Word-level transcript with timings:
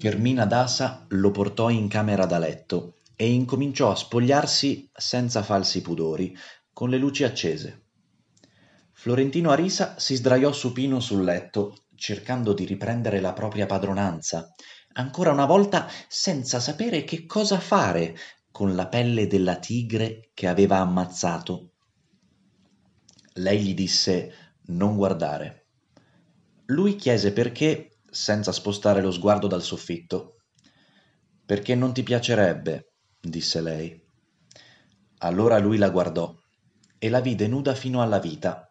Fermina 0.00 0.46
Dasa 0.46 1.04
lo 1.10 1.30
portò 1.30 1.68
in 1.68 1.86
camera 1.86 2.24
da 2.24 2.38
letto 2.38 3.00
e 3.14 3.30
incominciò 3.30 3.90
a 3.90 3.94
spogliarsi 3.94 4.88
senza 4.94 5.42
falsi 5.42 5.82
pudori, 5.82 6.34
con 6.72 6.88
le 6.88 6.96
luci 6.96 7.22
accese. 7.22 7.82
Florentino 8.92 9.50
Arisa 9.50 9.98
si 9.98 10.14
sdraiò 10.14 10.52
supino 10.52 11.00
sul 11.00 11.22
letto, 11.22 11.84
cercando 11.96 12.54
di 12.54 12.64
riprendere 12.64 13.20
la 13.20 13.34
propria 13.34 13.66
padronanza, 13.66 14.54
ancora 14.94 15.32
una 15.32 15.44
volta 15.44 15.86
senza 16.08 16.60
sapere 16.60 17.04
che 17.04 17.26
cosa 17.26 17.60
fare 17.60 18.16
con 18.50 18.74
la 18.74 18.86
pelle 18.86 19.26
della 19.26 19.56
tigre 19.56 20.30
che 20.32 20.48
aveva 20.48 20.78
ammazzato. 20.78 21.72
Lei 23.34 23.60
gli 23.60 23.74
disse 23.74 24.54
non 24.68 24.96
guardare. 24.96 25.66
Lui 26.68 26.96
chiese 26.96 27.34
perché 27.34 27.89
senza 28.10 28.52
spostare 28.52 29.00
lo 29.00 29.10
sguardo 29.10 29.46
dal 29.46 29.62
soffitto. 29.62 30.36
Perché 31.44 31.74
non 31.74 31.92
ti 31.92 32.02
piacerebbe, 32.02 32.92
disse 33.20 33.60
lei. 33.60 34.00
Allora 35.18 35.58
lui 35.58 35.76
la 35.76 35.90
guardò 35.90 36.34
e 36.98 37.08
la 37.08 37.20
vide 37.20 37.46
nuda 37.46 37.74
fino 37.74 38.02
alla 38.02 38.18
vita, 38.18 38.70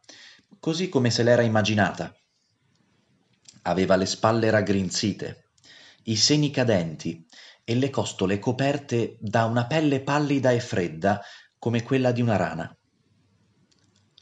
così 0.59 0.89
come 0.89 1.09
se 1.09 1.23
l'era 1.23 1.41
immaginata. 1.41 2.13
Aveva 3.63 3.95
le 3.95 4.05
spalle 4.05 4.49
raggrinzite, 4.49 5.49
i 6.03 6.15
seni 6.15 6.51
cadenti 6.51 7.25
e 7.63 7.75
le 7.75 7.89
costole 7.89 8.39
coperte 8.39 9.17
da 9.19 9.45
una 9.45 9.67
pelle 9.67 10.01
pallida 10.01 10.51
e 10.51 10.59
fredda 10.59 11.21
come 11.57 11.83
quella 11.83 12.11
di 12.11 12.21
una 12.21 12.35
rana. 12.35 12.75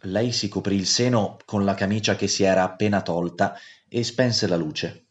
Lei 0.01 0.31
si 0.31 0.47
coprì 0.47 0.75
il 0.75 0.85
seno 0.85 1.37
con 1.45 1.65
la 1.65 1.73
camicia 1.73 2.15
che 2.15 2.27
si 2.27 2.43
era 2.43 2.63
appena 2.63 3.01
tolta 3.01 3.55
e 3.87 4.03
spense 4.03 4.47
la 4.47 4.55
luce. 4.55 5.06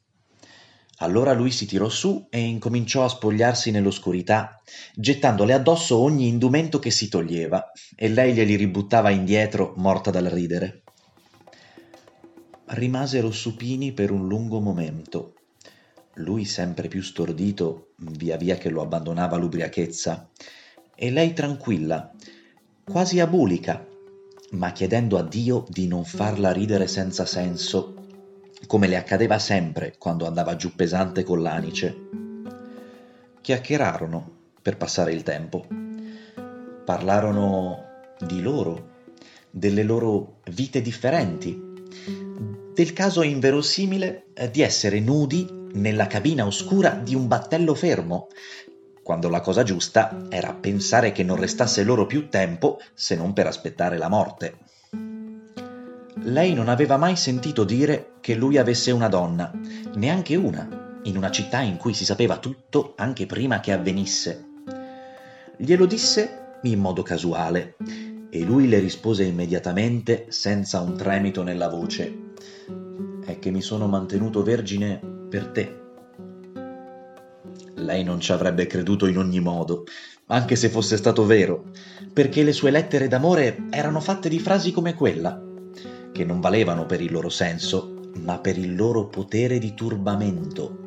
Allora 0.99 1.35
lui 1.35 1.51
si 1.51 1.67
tirò 1.67 1.91
su 1.91 2.27
e 2.31 2.41
incominciò 2.41 3.05
a 3.05 3.09
spogliarsi 3.09 3.71
nell'oscurità, 3.71 4.61
gettandole 4.95 5.53
addosso 5.53 5.99
ogni 5.99 6.27
indumento 6.27 6.79
che 6.79 6.91
si 6.91 7.09
toglieva, 7.09 7.71
e 7.95 8.09
lei 8.09 8.33
glieli 8.33 8.57
ributtava 8.57 9.11
indietro, 9.11 9.75
morta 9.77 10.11
dal 10.11 10.25
ridere. 10.25 10.83
Rimasero 12.69 13.31
supini 13.31 13.93
per 13.93 14.11
un 14.11 14.27
lungo 14.27 14.59
momento. 14.61 15.35
Lui 16.15 16.47
sempre 16.47 16.89
più 16.89 17.03
stordito, 17.03 17.89
via 17.97 18.39
via 18.39 18.57
che 18.57 18.71
lo 18.71 18.81
abbandonava 18.81 19.37
l'ubriachezza, 19.37 20.31
e 20.95 21.11
lei 21.11 21.35
tranquilla, 21.35 22.11
quasi 22.83 23.21
abulica, 23.21 23.87
ma 24.53 24.73
chiedendo 24.73 25.19
a 25.19 25.23
Dio 25.23 25.67
di 25.69 25.87
non 25.89 26.07
farla 26.07 26.53
ridere 26.53 26.87
senza 26.87 27.27
senso 27.27 27.96
come 28.67 28.89
le 28.89 28.97
accadeva 28.97 29.39
sempre 29.39 29.95
quando 29.99 30.27
andava 30.27 30.57
giù 30.57 30.75
pesante 30.75 31.23
con 31.23 31.41
l'anice. 31.41 31.97
Chiacchierarono 33.41 34.31
per 34.61 34.77
passare 34.77 35.13
il 35.13 35.23
tempo. 35.23 35.67
Parlarono 36.85 37.85
di 38.19 38.41
loro, 38.41 38.95
delle 39.51 39.83
loro 39.83 40.41
vite 40.51 40.83
differenti, 40.83 41.59
del 42.75 42.93
caso 42.93 43.23
inverosimile 43.23 44.27
di 44.51 44.63
essere 44.63 45.01
nudi 45.01 45.49
nella 45.73 46.07
cabina 46.07 46.47
oscura 46.47 46.91
di 46.91 47.15
un 47.15 47.27
battello 47.29 47.75
fermo, 47.75 48.29
quando 49.03 49.29
la 49.29 49.41
cosa 49.41 49.63
giusta 49.63 50.27
era 50.29 50.53
pensare 50.53 51.13
che 51.13 51.23
non 51.23 51.37
restasse 51.37 51.85
loro 51.85 52.07
più 52.07 52.29
tempo 52.29 52.81
se 52.93 53.15
non 53.15 53.33
per 53.33 53.47
aspettare 53.47 53.99
la 53.99 54.09
morte. 54.09 54.59
Lei 56.27 56.55
non 56.55 56.69
aveva 56.69 56.97
mai 56.97 57.15
sentito 57.15 57.63
dire 57.63 58.15
che 58.21 58.35
lui 58.35 58.59
avesse 58.59 58.91
una 58.91 59.07
donna, 59.07 59.53
neanche 59.95 60.35
una, 60.35 60.99
in 61.05 61.17
una 61.17 61.31
città 61.31 61.61
in 61.61 61.77
cui 61.77 61.95
si 61.95 62.05
sapeva 62.05 62.39
tutto 62.39 62.95
anche 62.97 63.27
prima 63.27 63.61
che 63.61 63.71
avvenisse. 63.71 64.45
Glielo 65.57 65.87
disse 65.87 66.57
in 66.63 66.81
modo 66.81 67.05
casuale 67.05 67.77
e 68.29 68.41
lui 68.41 68.69
le 68.69 68.81
rispose 68.81 69.23
immediatamente 69.23 70.27
senza 70.31 70.81
un 70.81 70.97
tremito 70.97 71.45
nella 71.45 71.69
voce. 71.69 72.33
È 73.25 73.39
che 73.39 73.51
mi 73.53 73.63
sono 73.63 73.87
mantenuto 73.87 74.43
vergine 74.43 75.01
per 75.31 75.47
te. 75.47 75.81
Lei 77.75 78.03
non 78.03 78.19
ci 78.19 78.33
avrebbe 78.33 78.67
creduto 78.67 79.07
in 79.07 79.19
ogni 79.19 79.39
modo, 79.39 79.85
anche 80.27 80.57
se 80.57 80.71
fosse 80.71 80.97
stato 80.97 81.25
vero, 81.25 81.67
perché 82.13 82.43
le 82.43 82.53
sue 82.53 82.73
lettere 82.73 83.07
d'amore 83.07 83.69
erano 83.71 84.01
fatte 84.01 84.29
di 84.29 84.41
frasi 84.41 84.73
come 84.73 84.95
quella 84.95 85.46
che 86.17 86.25
non 86.25 86.41
valevano 86.41 86.87
per 86.87 87.03
il 87.03 87.13
loro 87.13 87.29
senso, 87.29 88.11
ma 88.21 88.39
per 88.39 88.57
il 88.57 88.75
loro 88.75 89.07
potere 89.07 89.59
di 89.59 89.75
turbamento. 89.75 90.85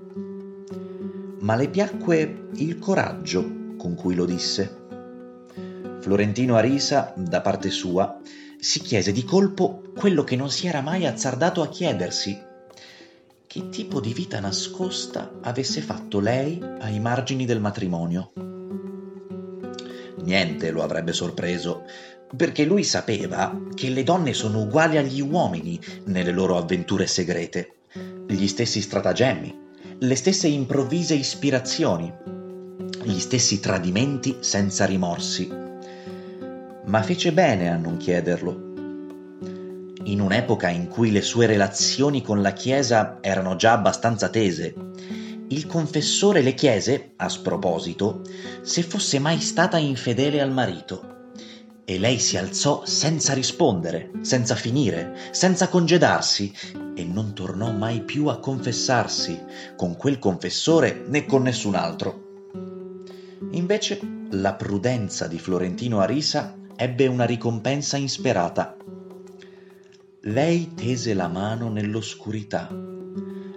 Ma 1.41 1.55
le 1.55 1.69
piacque 1.69 2.47
il 2.55 2.79
coraggio 2.79 3.75
con 3.77 3.93
cui 3.93 4.15
lo 4.15 4.25
disse. 4.25 4.87
Florentino 5.99 6.55
Arisa, 6.55 7.13
da 7.15 7.41
parte 7.41 7.69
sua, 7.69 8.19
si 8.59 8.79
chiese 8.79 9.11
di 9.11 9.23
colpo 9.23 9.83
quello 9.95 10.23
che 10.23 10.35
non 10.35 10.49
si 10.49 10.65
era 10.65 10.81
mai 10.81 11.05
azzardato 11.05 11.61
a 11.61 11.69
chiedersi. 11.69 12.35
Che 13.45 13.69
tipo 13.69 13.99
di 13.99 14.13
vita 14.13 14.39
nascosta 14.39 15.33
avesse 15.41 15.81
fatto 15.81 16.19
lei 16.19 16.59
ai 16.79 16.99
margini 16.99 17.45
del 17.45 17.61
matrimonio? 17.61 18.31
Niente 20.23 20.71
lo 20.71 20.81
avrebbe 20.81 21.13
sorpreso, 21.13 21.83
perché 22.35 22.63
lui 22.63 22.83
sapeva 22.83 23.59
che 23.73 23.89
le 23.89 24.03
donne 24.03 24.33
sono 24.33 24.61
uguali 24.61 24.97
agli 24.97 25.21
uomini 25.21 25.79
nelle 26.05 26.31
loro 26.31 26.57
avventure 26.57 27.07
segrete, 27.07 27.73
gli 28.27 28.47
stessi 28.47 28.81
stratagemmi, 28.81 29.67
le 29.99 30.15
stesse 30.15 30.47
improvvise 30.47 31.15
ispirazioni, 31.15 32.11
gli 33.03 33.19
stessi 33.19 33.59
tradimenti 33.59 34.37
senza 34.41 34.85
rimorsi. 34.85 35.51
Ma 36.85 37.01
fece 37.01 37.33
bene 37.33 37.69
a 37.69 37.77
non 37.77 37.97
chiederlo. 37.97 38.67
In 40.03 40.21
un'epoca 40.21 40.69
in 40.69 40.87
cui 40.87 41.11
le 41.11 41.21
sue 41.21 41.45
relazioni 41.45 42.21
con 42.21 42.41
la 42.41 42.53
Chiesa 42.53 43.17
erano 43.21 43.55
già 43.55 43.73
abbastanza 43.73 44.29
tese, 44.29 44.73
il 45.49 45.65
confessore 45.65 46.41
le 46.41 46.53
chiese, 46.53 47.13
a 47.15 47.27
sproposito, 47.27 48.21
se 48.61 48.83
fosse 48.83 49.17
mai 49.17 49.39
stata 49.39 49.77
infedele 49.77 50.41
al 50.41 50.51
marito 50.51 51.17
e 51.89 51.97
lei 51.97 52.19
si 52.19 52.37
alzò 52.37 52.85
senza 52.85 53.33
rispondere, 53.33 54.11
senza 54.21 54.53
finire, 54.53 55.15
senza 55.31 55.69
congedarsi, 55.69 56.53
e 56.93 57.03
non 57.03 57.33
tornò 57.33 57.71
mai 57.71 58.03
più 58.03 58.27
a 58.27 58.37
confessarsi 58.37 59.43
con 59.75 59.97
quel 59.97 60.19
confessore 60.19 61.05
né 61.07 61.25
con 61.25 61.41
nessun 61.41 61.73
altro. 61.73 62.27
Invece 63.53 63.99
la 64.29 64.53
prudenza 64.53 65.25
di 65.25 65.39
Florentino 65.39 65.99
Arisa 65.99 66.55
ebbe 66.75 67.07
una 67.07 67.25
ricompensa 67.25 67.97
insperata. 67.97 68.77
Lei 70.21 70.75
tese 70.75 71.15
la 71.15 71.27
mano 71.27 71.69
nell'oscurità, 71.69 72.69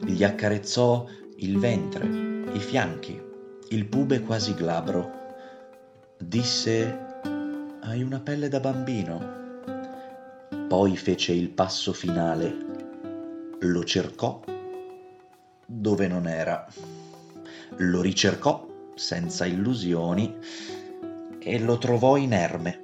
gli 0.06 0.24
accarezzò 0.24 1.06
il 1.36 1.58
ventre, 1.58 2.06
i 2.54 2.60
fianchi, 2.60 3.20
il 3.68 3.84
pube 3.84 4.20
quasi 4.20 4.54
glabro. 4.54 5.20
Disse 6.16 7.10
hai 7.84 8.02
una 8.02 8.20
pelle 8.20 8.48
da 8.48 8.60
bambino. 8.60 9.40
Poi 10.68 10.96
fece 10.96 11.32
il 11.32 11.50
passo 11.50 11.92
finale. 11.92 12.56
Lo 13.60 13.82
cercò 13.84 14.40
dove 15.66 16.06
non 16.06 16.28
era. 16.28 16.66
Lo 17.78 18.00
ricercò 18.00 18.68
senza 18.94 19.46
illusioni 19.46 20.36
e 21.40 21.58
lo 21.58 21.78
trovò 21.78 22.16
inerme. 22.16 22.80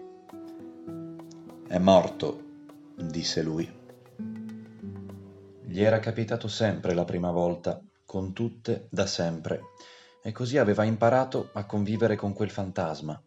È 1.68 1.78
morto, 1.78 2.42
disse 2.96 3.42
lui. 3.42 3.70
Gli 5.64 5.82
era 5.82 6.00
capitato 6.00 6.48
sempre 6.48 6.94
la 6.94 7.04
prima 7.04 7.30
volta, 7.30 7.80
con 8.04 8.32
tutte 8.32 8.88
da 8.90 9.06
sempre, 9.06 9.60
e 10.22 10.32
così 10.32 10.58
aveva 10.58 10.82
imparato 10.82 11.50
a 11.52 11.66
convivere 11.66 12.16
con 12.16 12.32
quel 12.32 12.50
fantasma 12.50 13.22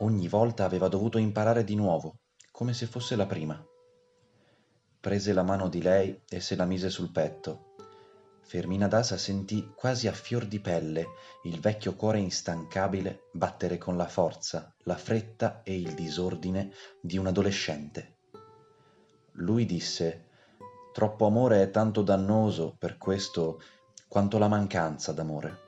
Ogni 0.00 0.28
volta 0.28 0.64
aveva 0.64 0.88
dovuto 0.88 1.16
imparare 1.16 1.64
di 1.64 1.74
nuovo, 1.74 2.18
come 2.50 2.74
se 2.74 2.84
fosse 2.86 3.16
la 3.16 3.24
prima. 3.24 3.64
Prese 5.00 5.32
la 5.32 5.42
mano 5.42 5.70
di 5.70 5.80
lei 5.80 6.20
e 6.28 6.40
se 6.40 6.54
la 6.54 6.66
mise 6.66 6.90
sul 6.90 7.10
petto. 7.10 7.74
Fermina 8.42 8.88
Dasa 8.88 9.16
sentì 9.16 9.72
quasi 9.74 10.06
a 10.06 10.12
fior 10.12 10.44
di 10.44 10.60
pelle 10.60 11.06
il 11.44 11.60
vecchio 11.60 11.94
cuore 11.94 12.18
instancabile 12.18 13.28
battere 13.32 13.78
con 13.78 13.96
la 13.96 14.06
forza, 14.06 14.70
la 14.84 14.96
fretta 14.96 15.62
e 15.62 15.80
il 15.80 15.94
disordine 15.94 16.72
di 17.00 17.16
un 17.16 17.28
adolescente. 17.28 18.16
Lui 19.32 19.64
disse 19.64 20.26
Troppo 20.92 21.26
amore 21.26 21.62
è 21.62 21.70
tanto 21.70 22.02
dannoso 22.02 22.76
per 22.78 22.98
questo 22.98 23.62
quanto 24.08 24.36
la 24.36 24.48
mancanza 24.48 25.12
d'amore. 25.12 25.64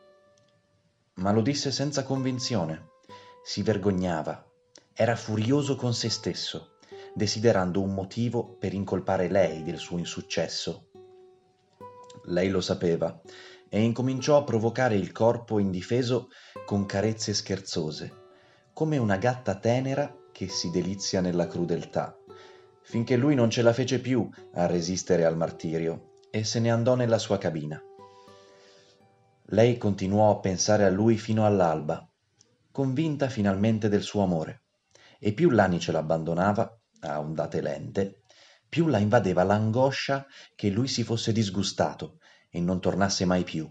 Ma 1.14 1.32
lo 1.32 1.40
disse 1.40 1.70
senza 1.70 2.02
convinzione 2.02 2.87
si 3.48 3.62
vergognava, 3.62 4.46
era 4.92 5.16
furioso 5.16 5.74
con 5.74 5.94
se 5.94 6.10
stesso, 6.10 6.72
desiderando 7.14 7.80
un 7.80 7.94
motivo 7.94 8.44
per 8.44 8.74
incolpare 8.74 9.30
lei 9.30 9.62
del 9.62 9.78
suo 9.78 9.96
insuccesso. 9.96 10.90
Lei 12.24 12.50
lo 12.50 12.60
sapeva 12.60 13.18
e 13.70 13.80
incominciò 13.80 14.36
a 14.36 14.44
provocare 14.44 14.96
il 14.96 15.12
corpo 15.12 15.58
indifeso 15.58 16.28
con 16.66 16.84
carezze 16.84 17.32
scherzose, 17.32 18.12
come 18.74 18.98
una 18.98 19.16
gatta 19.16 19.54
tenera 19.54 20.14
che 20.30 20.48
si 20.48 20.70
delizia 20.70 21.22
nella 21.22 21.46
crudeltà, 21.46 22.14
finché 22.82 23.16
lui 23.16 23.34
non 23.34 23.48
ce 23.48 23.62
la 23.62 23.72
fece 23.72 23.98
più 23.98 24.28
a 24.52 24.66
resistere 24.66 25.24
al 25.24 25.38
martirio 25.38 26.16
e 26.30 26.44
se 26.44 26.60
ne 26.60 26.70
andò 26.70 26.94
nella 26.94 27.18
sua 27.18 27.38
cabina. 27.38 27.82
Lei 29.46 29.78
continuò 29.78 30.32
a 30.32 30.38
pensare 30.38 30.84
a 30.84 30.90
lui 30.90 31.16
fino 31.16 31.46
all'alba, 31.46 32.07
convinta 32.78 33.28
finalmente 33.28 33.88
del 33.88 34.02
suo 34.02 34.22
amore, 34.22 34.66
e 35.18 35.32
più 35.32 35.50
l'anice 35.50 35.90
l'abbandonava, 35.90 36.80
a 37.00 37.18
ondate 37.18 37.60
lente, 37.60 38.22
più 38.68 38.86
la 38.86 38.98
invadeva 38.98 39.42
l'angoscia 39.42 40.24
che 40.54 40.70
lui 40.70 40.86
si 40.86 41.02
fosse 41.02 41.32
disgustato 41.32 42.18
e 42.48 42.60
non 42.60 42.80
tornasse 42.80 43.24
mai 43.24 43.42
più. 43.42 43.68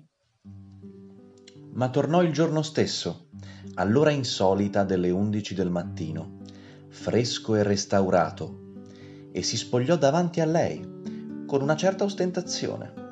Ma 1.71 1.87
tornò 1.87 2.21
il 2.21 2.33
giorno 2.33 2.61
stesso, 2.61 3.29
all'ora 3.75 4.09
insolita 4.09 4.83
delle 4.83 5.09
undici 5.09 5.53
del 5.53 5.69
mattino, 5.69 6.39
fresco 6.89 7.55
e 7.55 7.63
restaurato, 7.63 8.73
e 9.31 9.41
si 9.41 9.55
spogliò 9.55 9.95
davanti 9.95 10.41
a 10.41 10.45
lei, 10.45 11.45
con 11.45 11.61
una 11.61 11.77
certa 11.77 12.03
ostentazione. 12.03 13.06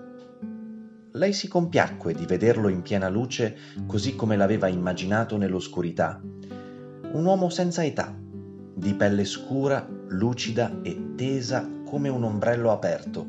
Lei 1.16 1.32
si 1.32 1.48
compiacque 1.48 2.14
di 2.14 2.26
vederlo 2.26 2.68
in 2.68 2.82
piena 2.82 3.08
luce 3.08 3.56
così 3.88 4.18
come 4.18 4.36
l'aveva 4.36 4.68
immaginato 4.68 5.38
nell'oscurità. 5.38 6.20
Un 6.22 7.26
uomo 7.26 7.50
senza 7.50 7.86
età, 7.86 8.14
di 8.74 8.94
pelle 8.96 9.24
scura, 9.24 9.88
lucida 10.10 10.82
e 10.82 11.14
tesa 11.16 11.70
come 11.86 12.10
un 12.10 12.22
ombrello 12.22 12.70
aperto, 12.70 13.28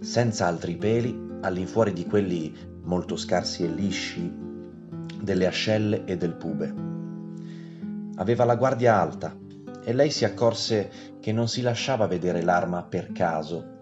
senza 0.00 0.46
altri 0.46 0.74
peli 0.74 1.28
all'infuori 1.42 1.92
di 1.92 2.04
quelli 2.04 2.52
molto 2.82 3.16
scarsi 3.16 3.62
e 3.62 3.68
lisci 3.68 4.34
delle 5.22 5.46
ascelle 5.46 6.04
e 6.06 6.16
del 6.16 6.34
pube. 6.34 6.74
Aveva 8.16 8.44
la 8.44 8.56
guardia 8.56 9.00
alta 9.00 9.38
e 9.84 9.92
lei 9.92 10.10
si 10.10 10.24
accorse 10.24 10.90
che 11.20 11.30
non 11.30 11.46
si 11.46 11.62
lasciava 11.62 12.08
vedere 12.08 12.42
l'arma 12.42 12.82
per 12.82 13.12
caso, 13.12 13.78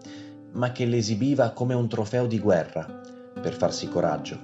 ma 0.51 0.71
che 0.71 0.85
l'esibiva 0.85 1.49
come 1.49 1.73
un 1.73 1.89
trofeo 1.89 2.27
di 2.27 2.37
guerra 2.37 3.17
per 3.39 3.53
farsi 3.53 3.87
coraggio. 3.87 4.37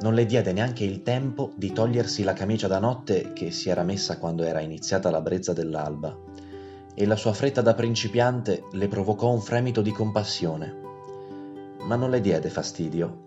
Non 0.00 0.14
le 0.14 0.26
diede 0.26 0.52
neanche 0.52 0.84
il 0.84 1.02
tempo 1.02 1.52
di 1.56 1.72
togliersi 1.72 2.22
la 2.22 2.32
camicia 2.32 2.68
da 2.68 2.78
notte 2.78 3.32
che 3.32 3.50
si 3.50 3.68
era 3.68 3.82
messa 3.82 4.18
quando 4.18 4.42
era 4.44 4.60
iniziata 4.60 5.10
la 5.10 5.20
brezza 5.20 5.52
dell'alba, 5.52 6.16
e 6.94 7.06
la 7.06 7.16
sua 7.16 7.32
fretta 7.32 7.62
da 7.62 7.74
principiante 7.74 8.64
le 8.72 8.88
provocò 8.88 9.30
un 9.30 9.40
fremito 9.40 9.80
di 9.80 9.92
compassione 9.92 10.82
ma 11.82 11.96
non 11.96 12.10
le 12.10 12.20
diede 12.20 12.48
fastidio, 12.48 13.22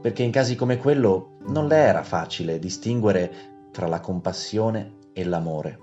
perché 0.00 0.22
in 0.22 0.30
casi 0.30 0.54
come 0.54 0.78
quello 0.78 1.36
non 1.46 1.66
le 1.66 1.76
era 1.76 2.02
facile 2.02 2.58
distinguere 2.58 3.32
tra 3.72 3.86
la 3.86 4.00
compassione 4.00 4.96
e 5.12 5.24
l'amore. 5.24 5.78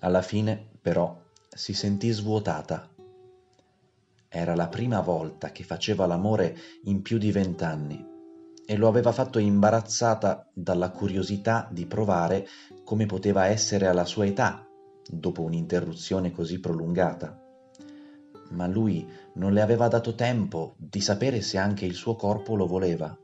Alla 0.00 0.22
fine, 0.22 0.70
però, 0.80 1.16
si 1.48 1.72
sentì 1.72 2.10
svuotata. 2.10 2.88
Era 4.36 4.56
la 4.56 4.66
prima 4.66 5.00
volta 5.00 5.52
che 5.52 5.62
faceva 5.62 6.06
l'amore 6.06 6.56
in 6.86 7.02
più 7.02 7.18
di 7.18 7.30
vent'anni 7.30 8.04
e 8.66 8.76
lo 8.76 8.88
aveva 8.88 9.12
fatto 9.12 9.38
imbarazzata 9.38 10.50
dalla 10.52 10.90
curiosità 10.90 11.68
di 11.70 11.86
provare 11.86 12.44
come 12.82 13.06
poteva 13.06 13.46
essere 13.46 13.86
alla 13.86 14.04
sua 14.04 14.26
età 14.26 14.66
dopo 15.08 15.42
un'interruzione 15.42 16.32
così 16.32 16.58
prolungata 16.58 17.38
ma 18.50 18.66
lui 18.66 19.08
non 19.34 19.52
le 19.52 19.60
aveva 19.60 19.86
dato 19.86 20.16
tempo 20.16 20.74
di 20.78 21.00
sapere 21.00 21.40
se 21.40 21.56
anche 21.56 21.84
il 21.84 21.94
suo 21.94 22.16
corpo 22.16 22.56
lo 22.56 22.66
voleva. 22.66 23.16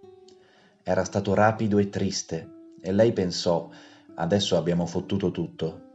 Era 0.82 1.04
stato 1.04 1.34
rapido 1.34 1.78
e 1.78 1.88
triste, 1.88 2.74
e 2.80 2.92
lei 2.92 3.12
pensò 3.12 3.68
adesso 4.14 4.56
abbiamo 4.56 4.86
fottuto 4.86 5.32
tutto. 5.32 5.88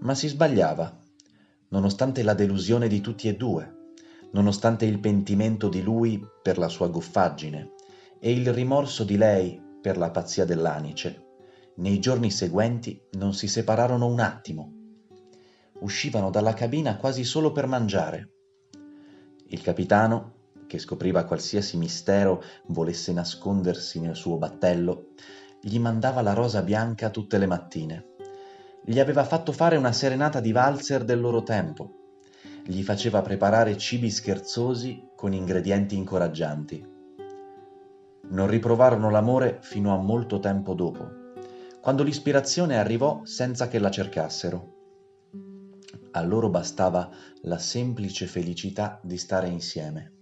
Ma 0.00 0.14
si 0.14 0.28
sbagliava, 0.28 0.98
nonostante 1.68 2.22
la 2.22 2.34
delusione 2.34 2.88
di 2.88 3.00
tutti 3.00 3.28
e 3.28 3.36
due, 3.36 3.81
nonostante 4.32 4.84
il 4.84 4.98
pentimento 4.98 5.68
di 5.68 5.82
lui 5.82 6.22
per 6.42 6.58
la 6.58 6.68
sua 6.68 6.88
goffaggine 6.88 7.72
e 8.18 8.32
il 8.32 8.52
rimorso 8.52 9.04
di 9.04 9.16
lei 9.16 9.60
per 9.80 9.96
la 9.96 10.10
pazzia 10.10 10.44
dell'anice. 10.44 11.26
Nei 11.76 11.98
giorni 11.98 12.30
seguenti 12.30 13.00
non 13.12 13.34
si 13.34 13.48
separarono 13.48 14.06
un 14.06 14.20
attimo. 14.20 14.72
Uscivano 15.80 16.30
dalla 16.30 16.54
cabina 16.54 16.96
quasi 16.96 17.24
solo 17.24 17.50
per 17.52 17.66
mangiare 17.66 18.32
il 19.52 19.60
capitano, 19.60 20.32
che 20.66 20.78
scopriva 20.78 21.24
qualsiasi 21.24 21.76
mistero 21.76 22.42
volesse 22.68 23.12
nascondersi 23.12 24.00
nel 24.00 24.16
suo 24.16 24.38
battello, 24.38 25.08
gli 25.60 25.78
mandava 25.78 26.22
la 26.22 26.32
rosa 26.32 26.62
bianca 26.62 27.10
tutte 27.10 27.36
le 27.36 27.44
mattine. 27.44 28.06
Gli 28.82 28.98
aveva 28.98 29.24
fatto 29.24 29.52
fare 29.52 29.76
una 29.76 29.92
serenata 29.92 30.40
di 30.40 30.52
valzer 30.52 31.04
del 31.04 31.20
loro 31.20 31.42
tempo. 31.42 32.01
Gli 32.64 32.82
faceva 32.82 33.22
preparare 33.22 33.76
cibi 33.76 34.10
scherzosi 34.10 35.08
con 35.16 35.32
ingredienti 35.32 35.96
incoraggianti. 35.96 36.86
Non 38.30 38.46
riprovarono 38.46 39.10
l'amore 39.10 39.58
fino 39.62 39.92
a 39.92 40.00
molto 40.00 40.38
tempo 40.38 40.74
dopo, 40.74 41.08
quando 41.80 42.02
l'ispirazione 42.02 42.78
arrivò 42.78 43.22
senza 43.24 43.68
che 43.68 43.78
la 43.78 43.90
cercassero 43.90 44.80
a 46.12 46.22
loro 46.22 46.50
bastava 46.50 47.10
la 47.42 47.58
semplice 47.58 48.26
felicità 48.26 49.00
di 49.02 49.16
stare 49.16 49.48
insieme. 49.48 50.12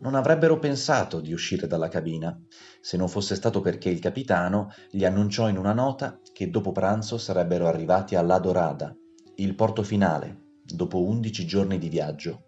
Non 0.00 0.14
avrebbero 0.14 0.58
pensato 0.58 1.20
di 1.20 1.32
uscire 1.32 1.66
dalla 1.66 1.88
cabina, 1.88 2.36
se 2.80 2.96
non 2.96 3.08
fosse 3.08 3.34
stato 3.34 3.60
perché 3.60 3.90
il 3.90 4.00
capitano 4.00 4.72
gli 4.90 5.04
annunciò 5.04 5.48
in 5.48 5.58
una 5.58 5.74
nota 5.74 6.18
che 6.32 6.48
dopo 6.48 6.72
pranzo 6.72 7.18
sarebbero 7.18 7.66
arrivati 7.66 8.14
a 8.14 8.22
La 8.22 8.38
Dorada, 8.38 8.94
il 9.36 9.54
porto 9.54 9.82
finale, 9.82 10.49
dopo 10.74 11.02
undici 11.02 11.46
giorni 11.46 11.78
di 11.78 11.88
viaggio. 11.88 12.44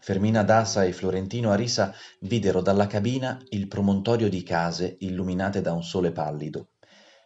Fermina 0.00 0.42
Dasa 0.42 0.84
e 0.84 0.92
Florentino 0.92 1.50
Arisa 1.50 1.92
videro 2.20 2.60
dalla 2.60 2.86
cabina 2.86 3.40
il 3.50 3.68
promontorio 3.68 4.28
di 4.28 4.42
case 4.42 4.96
illuminate 5.00 5.60
da 5.60 5.72
un 5.72 5.82
sole 5.82 6.12
pallido 6.12 6.70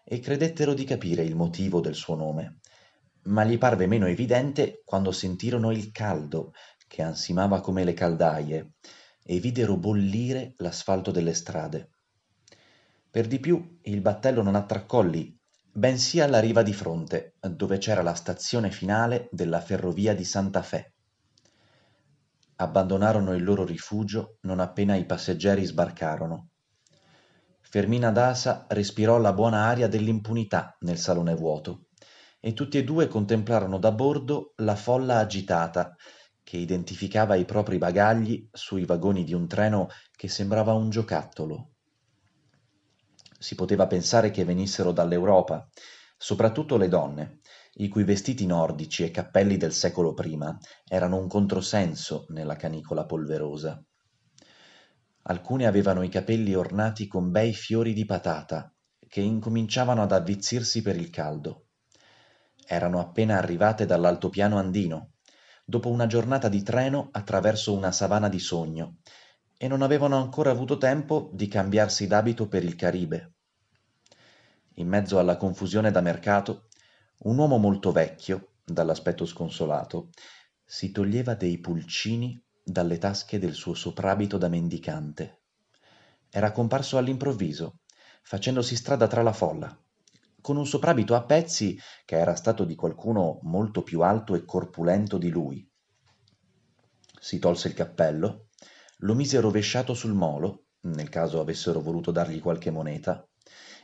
e 0.04 0.18
credettero 0.20 0.74
di 0.74 0.84
capire 0.84 1.22
il 1.22 1.36
motivo 1.36 1.80
del 1.80 1.94
suo 1.94 2.14
nome 2.16 2.60
ma 3.24 3.44
gli 3.44 3.58
parve 3.58 3.86
meno 3.86 4.06
evidente 4.06 4.82
quando 4.84 5.12
sentirono 5.12 5.70
il 5.70 5.92
caldo 5.92 6.52
che 6.88 7.02
ansimava 7.02 7.60
come 7.60 7.84
le 7.84 7.94
caldaie 7.94 8.72
e 9.22 9.38
videro 9.38 9.76
bollire 9.76 10.54
l'asfalto 10.56 11.10
delle 11.10 11.34
strade. 11.34 11.90
Per 13.10 13.26
di 13.26 13.38
più 13.38 13.78
il 13.82 14.00
battello 14.00 14.42
non 14.42 14.56
attraccò 14.56 15.02
lì, 15.02 15.38
bensì 15.74 16.20
alla 16.20 16.38
riva 16.38 16.62
di 16.62 16.74
fronte, 16.74 17.36
dove 17.40 17.78
c'era 17.78 18.02
la 18.02 18.12
stazione 18.14 18.70
finale 18.70 19.28
della 19.30 19.60
ferrovia 19.60 20.14
di 20.14 20.24
Santa 20.24 20.60
Fe. 20.60 20.92
Abbandonarono 22.56 23.34
il 23.34 23.42
loro 23.42 23.64
rifugio 23.64 24.36
non 24.42 24.60
appena 24.60 24.94
i 24.96 25.06
passeggeri 25.06 25.64
sbarcarono. 25.64 26.48
Fermina 27.62 28.10
Dasa 28.10 28.66
respirò 28.68 29.16
la 29.16 29.32
buona 29.32 29.64
aria 29.64 29.88
dell'impunità 29.88 30.76
nel 30.80 30.98
salone 30.98 31.34
vuoto 31.34 31.86
e 32.38 32.52
tutti 32.52 32.76
e 32.76 32.84
due 32.84 33.08
contemplarono 33.08 33.78
da 33.78 33.92
bordo 33.92 34.52
la 34.56 34.76
folla 34.76 35.18
agitata 35.18 35.96
che 36.42 36.58
identificava 36.58 37.34
i 37.34 37.46
propri 37.46 37.78
bagagli 37.78 38.46
sui 38.52 38.84
vagoni 38.84 39.24
di 39.24 39.32
un 39.32 39.48
treno 39.48 39.88
che 40.14 40.28
sembrava 40.28 40.74
un 40.74 40.90
giocattolo. 40.90 41.71
Si 43.42 43.56
poteva 43.56 43.88
pensare 43.88 44.30
che 44.30 44.44
venissero 44.44 44.92
dall'Europa, 44.92 45.68
soprattutto 46.16 46.76
le 46.76 46.86
donne, 46.86 47.40
i 47.74 47.88
cui 47.88 48.04
vestiti 48.04 48.46
nordici 48.46 49.02
e 49.02 49.10
cappelli 49.10 49.56
del 49.56 49.72
secolo 49.72 50.14
prima 50.14 50.56
erano 50.86 51.16
un 51.16 51.26
controsenso 51.26 52.26
nella 52.28 52.54
canicola 52.54 53.04
polverosa. 53.04 53.82
Alcune 55.22 55.66
avevano 55.66 56.02
i 56.02 56.08
capelli 56.08 56.54
ornati 56.54 57.08
con 57.08 57.32
bei 57.32 57.52
fiori 57.52 57.92
di 57.94 58.04
patata, 58.04 58.72
che 59.08 59.20
incominciavano 59.20 60.02
ad 60.02 60.12
avvizzirsi 60.12 60.80
per 60.80 60.94
il 60.94 61.10
caldo. 61.10 61.64
Erano 62.64 63.00
appena 63.00 63.38
arrivate 63.38 63.86
dall'altopiano 63.86 64.56
andino, 64.56 65.14
dopo 65.64 65.88
una 65.88 66.06
giornata 66.06 66.48
di 66.48 66.62
treno 66.62 67.08
attraverso 67.10 67.74
una 67.74 67.90
savana 67.90 68.28
di 68.28 68.38
sogno, 68.38 68.98
e 69.62 69.68
non 69.68 69.80
avevano 69.82 70.16
ancora 70.16 70.50
avuto 70.50 70.76
tempo 70.76 71.30
di 71.32 71.46
cambiarsi 71.46 72.08
d'abito 72.08 72.48
per 72.48 72.64
il 72.64 72.74
Caribe. 72.74 73.34
In 74.74 74.88
mezzo 74.88 75.20
alla 75.20 75.36
confusione 75.36 75.92
da 75.92 76.00
mercato, 76.00 76.66
un 77.18 77.38
uomo 77.38 77.58
molto 77.58 77.92
vecchio, 77.92 78.54
dall'aspetto 78.64 79.24
sconsolato, 79.24 80.10
si 80.64 80.90
toglieva 80.90 81.36
dei 81.36 81.60
pulcini 81.60 82.42
dalle 82.60 82.98
tasche 82.98 83.38
del 83.38 83.52
suo 83.52 83.74
soprabito 83.74 84.36
da 84.36 84.48
mendicante. 84.48 85.42
Era 86.28 86.50
comparso 86.50 86.98
all'improvviso, 86.98 87.82
facendosi 88.24 88.74
strada 88.74 89.06
tra 89.06 89.22
la 89.22 89.32
folla 89.32 89.78
con 90.40 90.56
un 90.56 90.66
soprabito 90.66 91.14
a 91.14 91.22
pezzi 91.22 91.78
che 92.04 92.16
era 92.16 92.34
stato 92.34 92.64
di 92.64 92.74
qualcuno 92.74 93.38
molto 93.42 93.84
più 93.84 94.00
alto 94.00 94.34
e 94.34 94.44
corpulento 94.44 95.16
di 95.16 95.30
lui. 95.30 95.64
Si 97.20 97.38
tolse 97.38 97.68
il 97.68 97.74
cappello, 97.74 98.48
lo 99.02 99.14
mise 99.14 99.40
rovesciato 99.40 99.94
sul 99.94 100.12
molo, 100.12 100.66
nel 100.82 101.08
caso 101.08 101.40
avessero 101.40 101.80
voluto 101.80 102.10
dargli 102.10 102.40
qualche 102.40 102.70
moneta, 102.70 103.26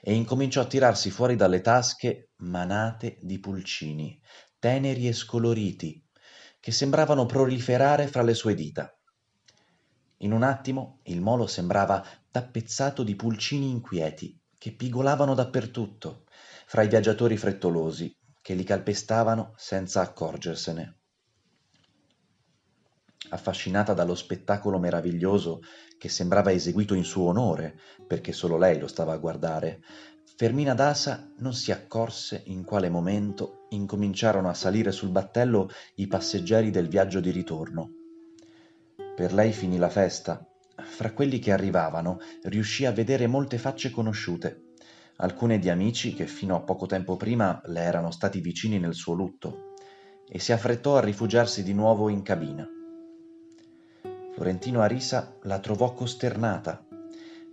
e 0.01 0.15
incominciò 0.15 0.61
a 0.61 0.67
tirarsi 0.67 1.11
fuori 1.11 1.37
dalle 1.37 1.61
tasche 1.61 2.31
manate 2.37 3.19
di 3.21 3.39
pulcini, 3.41 4.21
teneri 4.59 5.09
e 5.09 5.13
scoloriti, 5.13 6.05
che 6.61 6.73
sembravano 6.73 7.27
proliferare 7.27 8.07
fra 8.07 8.23
le 8.23 8.35
sue 8.35 8.55
dita. 8.55 8.93
In 10.19 10.33
un 10.33 10.43
attimo 10.43 11.01
il 11.05 11.21
molo 11.21 11.47
sembrava 11.47 12.05
tappezzato 12.31 13.03
di 13.03 13.15
pulcini 13.15 13.71
inquieti 13.71 14.41
che 14.57 14.73
pigolavano 14.73 15.35
dappertutto, 15.35 16.25
fra 16.67 16.83
i 16.83 16.89
viaggiatori 16.89 17.37
frettolosi 17.37 18.13
che 18.43 18.55
li 18.55 18.65
calpestavano 18.65 19.53
senza 19.57 20.01
accorgersene. 20.01 20.98
Affascinata 23.31 23.93
dallo 23.93 24.15
spettacolo 24.15 24.79
meraviglioso 24.79 25.61
che 25.99 26.09
sembrava 26.09 26.53
eseguito 26.53 26.95
in 26.95 27.05
suo 27.05 27.29
onore, 27.29 27.79
perché 28.07 28.33
solo 28.33 28.57
lei 28.57 28.79
lo 28.79 28.87
stava 28.87 29.13
a 29.13 29.19
guardare, 29.19 29.81
Fermina 30.41 30.73
Dasa 30.73 31.33
non 31.39 31.53
si 31.53 31.73
accorse 31.73 32.43
in 32.45 32.63
quale 32.63 32.89
momento 32.89 33.67
incominciarono 33.71 34.49
a 34.49 34.55
salire 34.55 34.93
sul 34.93 35.09
battello 35.09 35.69
i 35.97 36.07
passeggeri 36.07 36.71
del 36.71 36.87
viaggio 36.87 37.19
di 37.19 37.33
ritorno. 37.33 37.91
Per 39.17 39.33
lei 39.33 39.51
finì 39.51 39.79
la 39.79 39.89
festa. 39.89 40.47
Fra 40.77 41.13
quelli 41.13 41.41
che 41.41 41.51
arrivavano 41.51 42.21
riuscì 42.45 42.87
a 42.87 42.93
vedere 42.93 43.27
molte 43.27 43.59
facce 43.59 43.91
conosciute, 43.91 44.75
alcune 45.17 45.59
di 45.59 45.69
amici 45.69 46.15
che 46.15 46.29
fino 46.29 46.55
a 46.55 46.61
poco 46.61 46.87
tempo 46.87 47.17
prima 47.17 47.61
le 47.65 47.81
erano 47.81 48.13
stati 48.13 48.41
vicini 48.41 48.79
nel 48.79 48.95
suo 48.95 49.15
lutto, 49.15 49.75
e 50.29 50.39
si 50.39 50.53
affrettò 50.53 50.97
a 50.97 51.01
rifugiarsi 51.01 51.65
di 51.65 51.75
nuovo 51.75 52.09
in 52.09 52.23
cabina. 52.23 52.78
Florentino 54.39 54.83
Arisa 54.83 55.35
la 55.43 55.59
trovò 55.59 55.95
costernata. 55.95 56.87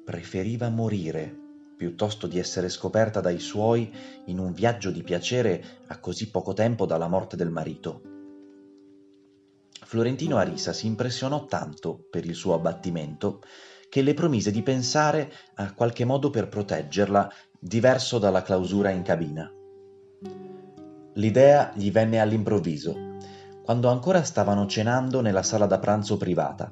Preferiva 0.04 0.70
morire 0.70 1.36
piuttosto 1.76 2.28
di 2.28 2.38
essere 2.38 2.70
scoperta 2.70 3.22
dai 3.22 3.40
suoi 3.40 3.92
in 4.26 4.38
un 4.38 4.54
viaggio 4.54 4.92
di 4.92 5.02
piacere 5.02 5.64
a 5.88 5.98
così 5.98 6.30
poco 6.30 6.54
tempo 6.54 6.86
dalla 6.86 7.08
morte 7.08 7.36
del 7.36 7.50
marito. 7.50 8.02
Florentino 9.82 10.38
Arisa 10.38 10.74
si 10.74 10.86
impressionò 10.86 11.46
tanto 11.46 12.06
per 12.08 12.24
il 12.24 12.36
suo 12.36 12.54
abbattimento 12.54 13.42
che 13.90 14.04
le 14.04 14.14
promise 14.14 14.52
di 14.52 14.62
pensare 14.62 15.34
a 15.56 15.74
qualche 15.74 16.06
modo 16.06 16.30
per 16.30 16.50
proteggerla, 16.50 17.34
diverso 17.58 18.20
dalla 18.20 18.44
clausura 18.44 18.92
in 18.92 19.02
cabina. 19.02 19.52
L'idea 21.14 21.72
gli 21.74 21.90
venne 21.90 22.20
all'improvviso 22.20 23.15
quando 23.66 23.90
ancora 23.90 24.22
stavano 24.22 24.68
cenando 24.68 25.22
nella 25.22 25.42
sala 25.42 25.66
da 25.66 25.80
pranzo 25.80 26.18
privata. 26.18 26.72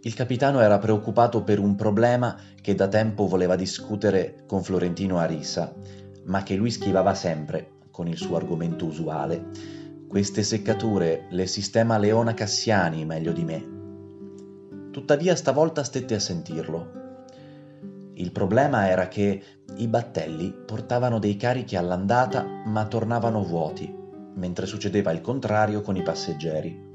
Il 0.00 0.14
capitano 0.14 0.60
era 0.60 0.78
preoccupato 0.78 1.42
per 1.42 1.58
un 1.58 1.74
problema 1.74 2.38
che 2.58 2.74
da 2.74 2.88
tempo 2.88 3.26
voleva 3.26 3.54
discutere 3.54 4.44
con 4.46 4.62
Florentino 4.62 5.18
Arisa, 5.18 5.70
ma 6.24 6.42
che 6.42 6.54
lui 6.54 6.70
schivava 6.70 7.12
sempre 7.12 7.72
con 7.90 8.08
il 8.08 8.16
suo 8.16 8.36
argomento 8.36 8.86
usuale. 8.86 9.50
Queste 10.08 10.42
seccature 10.42 11.26
le 11.28 11.46
sistema 11.46 11.98
Leona 11.98 12.32
Cassiani 12.32 13.04
meglio 13.04 13.32
di 13.32 13.44
me. 13.44 14.90
Tuttavia 14.90 15.36
stavolta 15.36 15.84
stette 15.84 16.14
a 16.14 16.18
sentirlo. 16.18 17.00
Il 18.14 18.32
problema 18.32 18.88
era 18.88 19.06
che 19.08 19.42
i 19.76 19.86
battelli 19.86 20.50
portavano 20.64 21.18
dei 21.18 21.36
carichi 21.36 21.76
all'andata 21.76 22.42
ma 22.64 22.86
tornavano 22.86 23.44
vuoti 23.44 24.00
mentre 24.34 24.66
succedeva 24.66 25.10
il 25.12 25.20
contrario 25.20 25.80
con 25.80 25.96
i 25.96 26.02
passeggeri. 26.02 26.90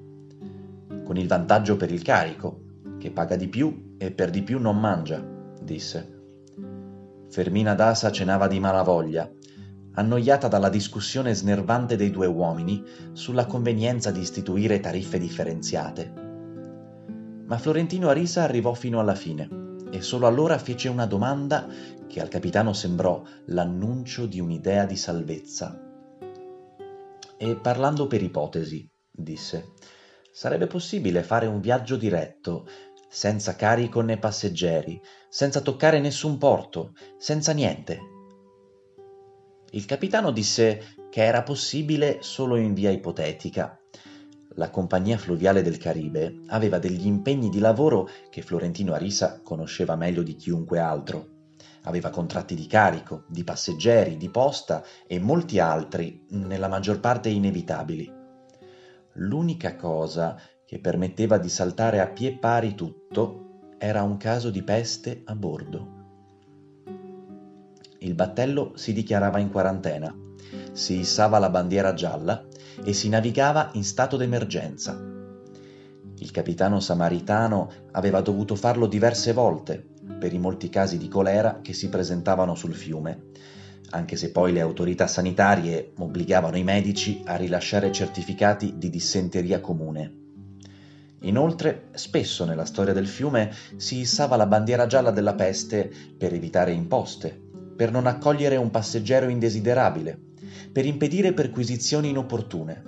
Con 1.03 1.17
il 1.17 1.27
vantaggio 1.27 1.77
per 1.77 1.91
il 1.91 2.01
carico, 2.01 2.61
che 2.97 3.11
paga 3.11 3.35
di 3.35 3.47
più 3.47 3.95
e 3.97 4.11
per 4.11 4.29
di 4.29 4.41
più 4.43 4.59
non 4.59 4.79
mangia, 4.79 5.23
disse. 5.61 6.15
Fermina 7.29 7.73
Dasa 7.73 8.11
cenava 8.11 8.47
di 8.47 8.59
malavoglia, 8.59 9.29
annoiata 9.93 10.47
dalla 10.47 10.69
discussione 10.69 11.33
snervante 11.33 11.95
dei 11.95 12.11
due 12.11 12.27
uomini 12.27 12.83
sulla 13.13 13.45
convenienza 13.45 14.11
di 14.11 14.19
istituire 14.19 14.79
tariffe 14.79 15.19
differenziate. 15.19 16.13
Ma 17.45 17.57
Florentino 17.57 18.09
Arisa 18.09 18.43
arrivò 18.43 18.73
fino 18.73 18.99
alla 18.99 19.15
fine 19.15 19.65
e 19.89 20.01
solo 20.01 20.27
allora 20.27 20.57
fece 20.57 20.89
una 20.89 21.05
domanda 21.05 21.67
che 22.07 22.21
al 22.21 22.27
capitano 22.27 22.73
sembrò 22.73 23.23
l'annuncio 23.45 24.25
di 24.25 24.39
un'idea 24.39 24.85
di 24.85 24.95
salvezza. 24.95 25.86
E 27.39 27.55
parlando 27.55 28.07
per 28.07 28.23
ipotesi, 28.23 28.89
disse, 29.11 29.73
sarebbe 30.31 30.65
possibile 30.65 31.21
fare 31.21 31.45
un 31.45 31.59
viaggio 31.59 31.95
diretto, 31.95 32.67
senza 33.09 33.55
carico 33.55 34.01
né 34.01 34.17
passeggeri, 34.17 34.99
senza 35.29 35.61
toccare 35.61 35.99
nessun 35.99 36.39
porto, 36.39 36.93
senza 37.17 37.53
niente. 37.53 37.99
Il 39.71 39.85
capitano 39.85 40.31
disse 40.31 40.95
che 41.11 41.23
era 41.23 41.43
possibile 41.43 42.17
solo 42.21 42.55
in 42.55 42.73
via 42.73 42.89
ipotetica. 42.89 43.79
La 44.55 44.71
compagnia 44.71 45.19
fluviale 45.19 45.61
del 45.61 45.77
Caribe 45.77 46.41
aveva 46.47 46.79
degli 46.79 47.05
impegni 47.05 47.49
di 47.49 47.59
lavoro 47.59 48.09
che 48.31 48.41
Florentino 48.41 48.93
Arisa 48.93 49.41
conosceva 49.43 49.95
meglio 49.95 50.23
di 50.23 50.35
chiunque 50.35 50.79
altro 50.79 51.35
aveva 51.87 52.09
contratti 52.09 52.53
di 52.53 52.67
carico, 52.67 53.23
di 53.27 53.43
passeggeri, 53.43 54.17
di 54.17 54.29
posta 54.29 54.83
e 55.07 55.19
molti 55.19 55.59
altri, 55.59 56.25
nella 56.31 56.67
maggior 56.67 56.99
parte 56.99 57.29
inevitabili. 57.29 58.13
L'unica 59.13 59.75
cosa 59.75 60.39
che 60.65 60.79
permetteva 60.79 61.37
di 61.37 61.49
saltare 61.49 62.01
a 62.01 62.07
pie 62.07 62.37
pari 62.37 62.75
tutto 62.75 63.75
era 63.77 64.03
un 64.03 64.17
caso 64.17 64.49
di 64.49 64.63
peste 64.63 65.21
a 65.25 65.35
bordo. 65.35 65.95
Il 67.99 68.13
battello 68.13 68.73
si 68.75 68.91
dichiarava 68.91 69.39
in 69.39 69.49
quarantena, 69.49 70.13
si 70.73 70.99
issava 70.99 71.39
la 71.39 71.49
bandiera 71.49 71.93
gialla 71.93 72.45
e 72.83 72.93
si 72.93 73.07
navigava 73.07 73.69
in 73.73 73.83
stato 73.83 74.17
d'emergenza. 74.17 74.99
Il 76.19 76.31
capitano 76.31 76.79
samaritano 76.79 77.71
aveva 77.91 78.21
dovuto 78.21 78.55
farlo 78.55 78.87
diverse 78.87 79.33
volte 79.33 79.95
per 80.17 80.33
i 80.33 80.39
molti 80.39 80.69
casi 80.69 80.97
di 80.97 81.07
colera 81.07 81.59
che 81.61 81.73
si 81.73 81.89
presentavano 81.89 82.55
sul 82.55 82.73
fiume, 82.73 83.25
anche 83.91 84.15
se 84.17 84.31
poi 84.31 84.51
le 84.51 84.61
autorità 84.61 85.07
sanitarie 85.07 85.93
obbligavano 85.97 86.57
i 86.57 86.63
medici 86.63 87.21
a 87.25 87.35
rilasciare 87.35 87.91
certificati 87.91 88.77
di 88.77 88.89
dissenteria 88.89 89.61
comune. 89.61 90.25
Inoltre, 91.21 91.87
spesso 91.93 92.45
nella 92.45 92.65
storia 92.65 92.93
del 92.93 93.07
fiume 93.07 93.51
si 93.77 93.97
issava 93.99 94.35
la 94.35 94.45
bandiera 94.45 94.85
gialla 94.87 95.11
della 95.11 95.33
peste 95.35 95.91
per 96.17 96.33
evitare 96.33 96.71
imposte, 96.71 97.39
per 97.75 97.91
non 97.91 98.07
accogliere 98.07 98.55
un 98.55 98.69
passeggero 98.69 99.29
indesiderabile, 99.29 100.19
per 100.71 100.85
impedire 100.85 101.33
perquisizioni 101.33 102.09
inopportune. 102.09 102.83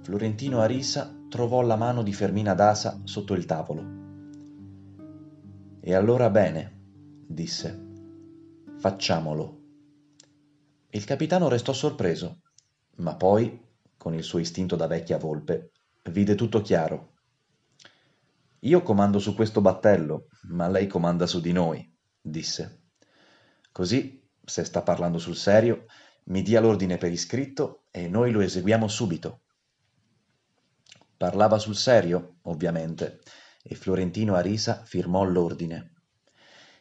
Florentino 0.00 0.60
Arisa 0.60 1.14
trovò 1.28 1.62
la 1.62 1.76
mano 1.76 2.02
di 2.02 2.12
Fermina 2.12 2.54
Dasa 2.54 3.00
sotto 3.04 3.34
il 3.34 3.46
tavolo. 3.46 4.03
E 5.86 5.94
allora 5.94 6.30
bene, 6.30 6.80
disse, 7.28 7.78
facciamolo. 8.78 9.60
Il 10.88 11.04
capitano 11.04 11.50
restò 11.50 11.74
sorpreso, 11.74 12.40
ma 12.96 13.16
poi, 13.16 13.62
con 13.98 14.14
il 14.14 14.22
suo 14.22 14.38
istinto 14.38 14.76
da 14.76 14.86
vecchia 14.86 15.18
volpe, 15.18 15.72
vide 16.04 16.36
tutto 16.36 16.62
chiaro. 16.62 17.16
Io 18.60 18.80
comando 18.80 19.18
su 19.18 19.34
questo 19.34 19.60
battello, 19.60 20.28
ma 20.44 20.70
lei 20.70 20.86
comanda 20.86 21.26
su 21.26 21.42
di 21.42 21.52
noi, 21.52 21.94
disse. 22.18 22.84
Così, 23.70 24.26
se 24.42 24.64
sta 24.64 24.80
parlando 24.80 25.18
sul 25.18 25.36
serio, 25.36 25.84
mi 26.28 26.40
dia 26.40 26.62
l'ordine 26.62 26.96
per 26.96 27.12
iscritto 27.12 27.84
e 27.90 28.08
noi 28.08 28.30
lo 28.30 28.40
eseguiamo 28.40 28.88
subito. 28.88 29.42
Parlava 31.18 31.58
sul 31.58 31.76
serio, 31.76 32.36
ovviamente, 32.44 33.20
e 33.66 33.74
Florentino 33.74 34.34
Arisa 34.34 34.82
firmò 34.84 35.24
l'ordine. 35.24 35.92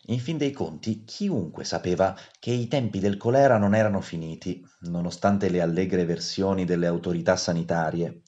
In 0.08 0.20
fin 0.20 0.38
dei 0.38 0.52
conti, 0.52 1.06
chiunque 1.06 1.64
sapeva 1.64 2.14
che 2.38 2.52
i 2.52 2.68
tempi 2.68 3.00
del 3.00 3.16
colera 3.16 3.58
non 3.58 3.74
erano 3.74 4.02
finiti, 4.02 4.62
nonostante 4.82 5.50
le 5.50 5.62
allegre 5.62 6.04
versioni 6.04 6.66
delle 6.66 6.88
autorità 6.88 7.38
sanitarie. 7.38 8.24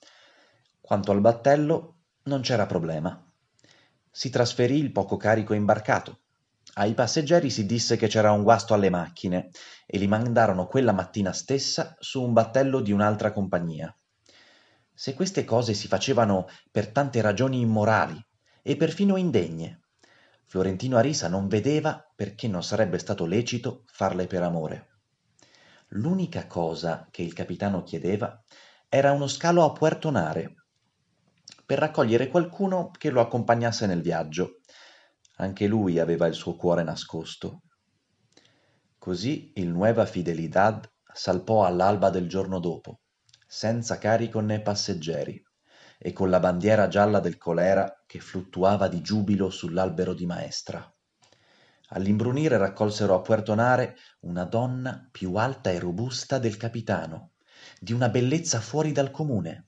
Quanto 0.79 1.11
al 1.11 1.19
battello, 1.19 1.95
non 2.23 2.39
c'era 2.39 2.65
problema. 2.65 3.21
Si 4.09 4.29
trasferì 4.29 4.77
il 4.77 4.93
poco 4.93 5.17
carico 5.17 5.53
imbarcato. 5.53 6.19
Ai 6.75 6.93
passeggeri 6.93 7.49
si 7.49 7.65
disse 7.65 7.97
che 7.97 8.07
c'era 8.07 8.31
un 8.31 8.43
guasto 8.43 8.73
alle 8.73 8.89
macchine 8.89 9.49
e 9.85 9.97
li 9.97 10.07
mandarono 10.07 10.67
quella 10.67 10.93
mattina 10.93 11.33
stessa 11.33 11.93
su 11.99 12.23
un 12.23 12.31
battello 12.31 12.79
di 12.79 12.93
un'altra 12.93 13.33
compagnia. 13.33 13.93
Se 14.93 15.13
queste 15.13 15.43
cose 15.43 15.73
si 15.73 15.89
facevano 15.89 16.47
per 16.71 16.87
tante 16.87 17.19
ragioni 17.19 17.59
immorali 17.59 18.17
e 18.67 18.75
perfino 18.77 19.15
indegne. 19.15 19.81
Florentino 20.45 20.97
Arisa 20.97 21.27
non 21.27 21.47
vedeva 21.47 22.03
perché 22.15 22.47
non 22.47 22.63
sarebbe 22.63 22.97
stato 22.97 23.27
lecito 23.27 23.83
farle 23.85 24.25
per 24.25 24.41
amore. 24.41 24.87
L'unica 25.89 26.47
cosa 26.47 27.07
che 27.11 27.21
il 27.21 27.33
capitano 27.33 27.83
chiedeva 27.83 28.43
era 28.89 29.11
uno 29.11 29.27
scalo 29.27 29.63
a 29.63 29.71
Puerto 29.71 30.09
Nare. 30.09 30.55
per 31.65 31.77
raccogliere 31.79 32.27
qualcuno 32.27 32.89
che 32.89 33.11
lo 33.11 33.21
accompagnasse 33.21 33.85
nel 33.85 34.01
viaggio. 34.01 34.61
Anche 35.37 35.67
lui 35.67 35.99
aveva 35.99 36.25
il 36.25 36.33
suo 36.33 36.55
cuore 36.55 36.83
nascosto. 36.83 37.61
Così 38.97 39.51
il 39.55 39.67
Nueva 39.67 40.05
Fidelidad 40.05 40.91
salpò 41.13 41.65
all'alba 41.65 42.09
del 42.09 42.27
giorno 42.27 42.59
dopo, 42.59 43.01
senza 43.45 43.97
carico 43.97 44.39
né 44.39 44.61
passeggeri, 44.61 45.43
e 45.97 46.13
con 46.13 46.29
la 46.29 46.39
bandiera 46.39 46.87
gialla 46.87 47.19
del 47.19 47.37
colera 47.37 48.03
che 48.05 48.19
fluttuava 48.19 48.87
di 48.87 49.01
giubilo 49.01 49.49
sull'albero 49.49 50.13
di 50.13 50.25
maestra. 50.25 50.89
All'imbrunire 51.89 52.57
raccolsero 52.57 53.13
a 53.13 53.21
Puertonare 53.21 53.95
una 54.21 54.43
donna 54.43 55.07
più 55.11 55.35
alta 55.35 55.69
e 55.69 55.79
robusta 55.79 56.39
del 56.39 56.57
capitano, 56.57 57.31
di 57.79 57.93
una 57.93 58.09
bellezza 58.09 58.59
fuori 58.59 58.91
dal 58.91 59.11
comune, 59.11 59.67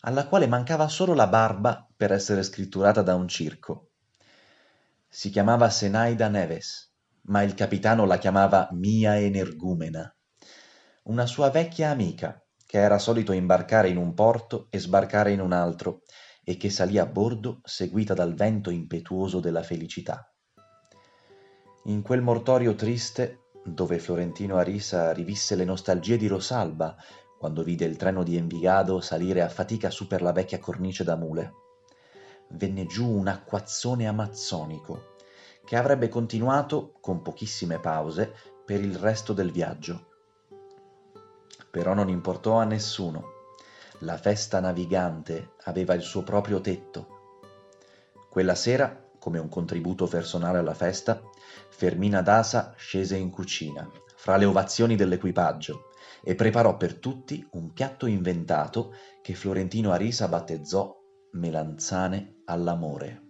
alla 0.00 0.26
quale 0.28 0.46
mancava 0.46 0.88
solo 0.88 1.14
la 1.14 1.26
barba 1.26 1.86
per 1.96 2.12
essere 2.12 2.42
scritturata 2.42 3.02
da 3.02 3.14
un 3.14 3.26
circo. 3.26 3.90
Si 5.08 5.30
chiamava 5.30 5.68
Senaida 5.68 6.28
Neves, 6.28 6.92
ma 7.22 7.42
il 7.42 7.54
capitano 7.54 8.04
la 8.04 8.18
chiamava 8.18 8.68
Mia 8.72 9.18
Energumena, 9.18 10.14
una 11.04 11.26
sua 11.26 11.50
vecchia 11.50 11.90
amica, 11.90 12.40
che 12.68 12.76
era 12.76 12.98
solito 12.98 13.32
imbarcare 13.32 13.88
in 13.88 13.96
un 13.96 14.12
porto 14.12 14.66
e 14.68 14.78
sbarcare 14.78 15.32
in 15.32 15.40
un 15.40 15.52
altro, 15.52 16.02
e 16.44 16.58
che 16.58 16.68
salì 16.68 16.98
a 16.98 17.06
bordo 17.06 17.60
seguita 17.64 18.12
dal 18.12 18.34
vento 18.34 18.68
impetuoso 18.68 19.40
della 19.40 19.62
felicità. 19.62 20.30
In 21.84 22.02
quel 22.02 22.20
mortorio 22.20 22.74
triste, 22.74 23.44
dove 23.64 23.98
Florentino 23.98 24.58
Arisa 24.58 25.14
rivisse 25.14 25.54
le 25.54 25.64
nostalgie 25.64 26.18
di 26.18 26.26
Rosalba, 26.26 26.94
quando 27.38 27.62
vide 27.62 27.86
il 27.86 27.96
treno 27.96 28.22
di 28.22 28.36
Envigado 28.36 29.00
salire 29.00 29.40
a 29.40 29.48
fatica 29.48 29.88
su 29.88 30.06
per 30.06 30.20
la 30.20 30.32
vecchia 30.32 30.58
cornice 30.58 31.04
da 31.04 31.16
mule, 31.16 31.52
venne 32.50 32.84
giù 32.84 33.08
un 33.08 33.28
acquazzone 33.28 34.06
amazzonico, 34.06 35.14
che 35.64 35.76
avrebbe 35.76 36.10
continuato, 36.10 36.92
con 37.00 37.22
pochissime 37.22 37.80
pause, 37.80 38.30
per 38.66 38.82
il 38.82 38.96
resto 38.96 39.32
del 39.32 39.52
viaggio. 39.52 40.07
Però 41.70 41.94
non 41.94 42.08
importò 42.08 42.58
a 42.58 42.64
nessuno. 42.64 43.36
La 44.00 44.16
festa 44.16 44.60
navigante 44.60 45.52
aveva 45.64 45.94
il 45.94 46.02
suo 46.02 46.22
proprio 46.22 46.60
tetto. 46.60 47.16
Quella 48.30 48.54
sera 48.54 49.08
come 49.18 49.38
un 49.38 49.48
contributo 49.48 50.06
personale 50.06 50.58
alla 50.58 50.74
festa, 50.74 51.20
Fermina 51.68 52.22
Dasa 52.22 52.72
scese 52.76 53.16
in 53.16 53.30
cucina, 53.30 53.88
fra 54.16 54.36
le 54.36 54.44
ovazioni 54.44 54.96
dell'equipaggio, 54.96 55.90
e 56.22 56.34
preparò 56.34 56.76
per 56.76 56.94
tutti 56.94 57.46
un 57.52 57.72
piatto 57.72 58.06
inventato 58.06 58.94
che 59.22 59.34
Florentino 59.34 59.92
Arisa 59.92 60.28
battezzò 60.28 60.96
melanzane 61.32 62.42
all'amore. 62.46 63.27